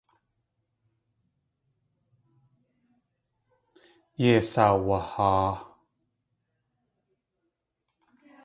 [4.21, 5.51] Yéi asaawahaa.